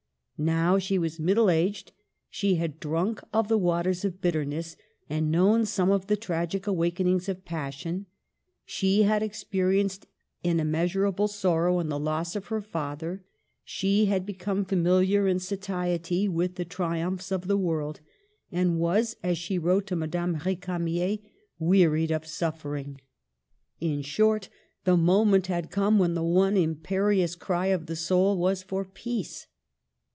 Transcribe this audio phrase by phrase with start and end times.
[0.43, 1.91] Now she was middle aged;
[2.27, 4.75] she had drunk of the waters of bitterness
[5.07, 8.07] and known some of the tragic awakenings of passion;
[8.65, 10.07] she had experienced
[10.43, 13.23] an immeasurable sorrow in the loss of her father;
[13.63, 17.99] she had become familiar to satiety with the tri umphs of the world;
[18.51, 21.21] and was, as she wrote to Madame R^camier,
[21.59, 22.99] "wearied of suffering."
[23.79, 24.49] In short
[24.85, 28.83] the moment had come when the one impe rious cry of her soul was for
[28.83, 29.45] peace.